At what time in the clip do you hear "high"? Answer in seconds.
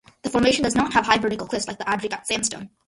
1.05-1.19